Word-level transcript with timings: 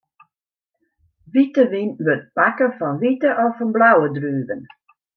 Wite 1.31 1.63
wyn 1.71 1.91
wurdt 2.03 2.27
makke 2.37 2.67
fan 2.77 2.95
wite 3.01 3.29
of 3.43 3.51
fan 3.57 3.71
blauwe 3.75 4.07
druven. 4.15 4.61